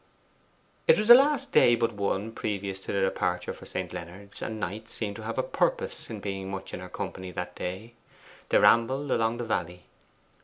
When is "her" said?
6.79-6.89